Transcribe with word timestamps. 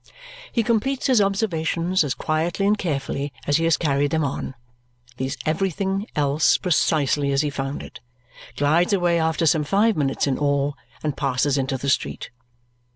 He 0.51 0.63
completes 0.63 1.05
his 1.05 1.21
observations 1.21 2.03
as 2.03 2.15
quietly 2.15 2.65
and 2.65 2.75
carefully 2.75 3.31
as 3.45 3.57
he 3.57 3.65
has 3.65 3.77
carried 3.77 4.09
them 4.09 4.23
on, 4.23 4.55
leaves 5.19 5.37
everything 5.45 6.07
else 6.15 6.57
precisely 6.57 7.31
as 7.31 7.43
he 7.43 7.51
found 7.51 7.83
it, 7.83 7.99
glides 8.57 8.93
away 8.93 9.19
after 9.19 9.45
some 9.45 9.63
five 9.63 9.95
minutes 9.95 10.25
in 10.25 10.39
all, 10.39 10.75
and 11.03 11.15
passes 11.15 11.55
into 11.55 11.77
the 11.77 11.87
street. 11.87 12.31